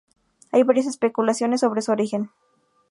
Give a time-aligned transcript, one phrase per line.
[0.51, 2.31] Hay varias especulaciones sobre su origen.